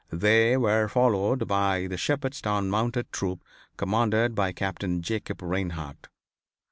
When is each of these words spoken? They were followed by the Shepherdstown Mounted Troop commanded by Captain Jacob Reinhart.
They 0.11 0.57
were 0.57 0.87
followed 0.87 1.47
by 1.47 1.85
the 1.85 1.95
Shepherdstown 1.95 2.71
Mounted 2.71 3.11
Troop 3.11 3.43
commanded 3.77 4.33
by 4.33 4.51
Captain 4.51 5.03
Jacob 5.03 5.43
Reinhart. 5.43 6.07